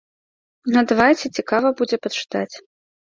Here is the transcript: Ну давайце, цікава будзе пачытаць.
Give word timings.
Ну 0.75 0.79
давайце, 0.91 1.25
цікава 1.39 1.67
будзе 1.83 1.99
пачытаць. 2.07 2.55